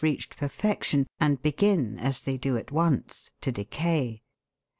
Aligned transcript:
reached 0.03 0.35
perfection, 0.35 1.05
and 1.19 1.43
begin, 1.43 1.99
as 1.99 2.21
they 2.21 2.35
do 2.35 2.57
at 2.57 2.71
once, 2.71 3.29
to 3.39 3.51
decay. 3.51 4.23